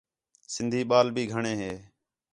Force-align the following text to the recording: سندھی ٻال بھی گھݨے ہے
سندھی 0.53 0.81
ٻال 0.89 1.07
بھی 1.15 1.23
گھݨے 1.33 1.53
ہے 1.61 1.73